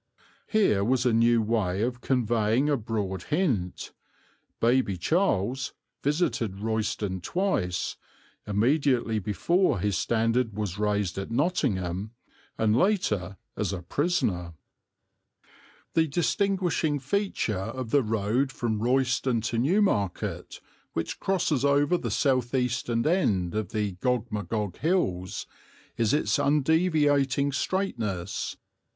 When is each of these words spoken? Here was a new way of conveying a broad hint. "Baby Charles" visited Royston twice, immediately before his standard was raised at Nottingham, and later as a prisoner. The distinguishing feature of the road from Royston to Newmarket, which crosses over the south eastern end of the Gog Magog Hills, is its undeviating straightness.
Here 0.47 0.83
was 0.83 1.05
a 1.05 1.13
new 1.13 1.43
way 1.43 1.83
of 1.83 2.01
conveying 2.01 2.71
a 2.71 2.75
broad 2.75 3.21
hint. 3.25 3.93
"Baby 4.59 4.97
Charles" 4.97 5.73
visited 6.01 6.57
Royston 6.59 7.21
twice, 7.21 7.97
immediately 8.47 9.19
before 9.19 9.77
his 9.77 9.95
standard 9.95 10.53
was 10.55 10.79
raised 10.79 11.19
at 11.19 11.29
Nottingham, 11.29 12.13
and 12.57 12.75
later 12.75 13.37
as 13.55 13.71
a 13.71 13.83
prisoner. 13.83 14.55
The 15.93 16.07
distinguishing 16.07 16.97
feature 16.97 17.55
of 17.59 17.91
the 17.91 18.01
road 18.01 18.51
from 18.51 18.81
Royston 18.81 19.39
to 19.41 19.59
Newmarket, 19.59 20.59
which 20.93 21.19
crosses 21.19 21.63
over 21.63 21.95
the 21.95 22.09
south 22.09 22.55
eastern 22.55 23.05
end 23.05 23.53
of 23.53 23.69
the 23.69 23.91
Gog 23.91 24.31
Magog 24.31 24.77
Hills, 24.77 25.45
is 25.95 26.11
its 26.11 26.39
undeviating 26.39 27.51
straightness. 27.51 28.57